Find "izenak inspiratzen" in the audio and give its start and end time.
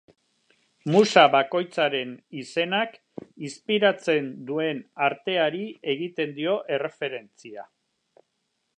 2.45-4.33